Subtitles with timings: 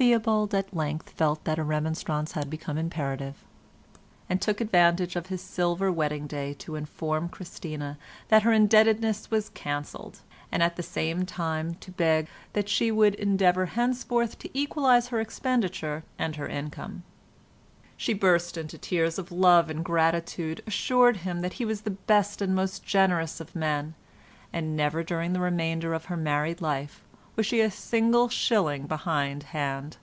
[0.00, 3.42] Theobald at length felt that a remonstrance had become imperative,
[4.30, 9.48] and took advantage of his silver wedding day to inform Christina that her indebtedness was
[9.48, 10.20] cancelled,
[10.52, 15.18] and at the same time to beg that she would endeavour henceforth to equalise her
[15.18, 17.02] expenditure and her income.
[17.96, 22.40] She burst into tears of love and gratitude, assured him that he was the best
[22.40, 23.96] and most generous of men,
[24.52, 27.02] and never during the remainder of her married life
[27.36, 29.96] was she a single shilling behind hand.